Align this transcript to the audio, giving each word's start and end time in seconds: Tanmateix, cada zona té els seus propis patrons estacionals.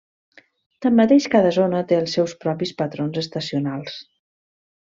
Tanmateix, 0.85 1.27
cada 1.35 1.51
zona 1.59 1.83
té 1.91 1.99
els 2.05 2.17
seus 2.19 2.35
propis 2.47 2.75
patrons 2.83 3.23
estacionals. 3.25 4.03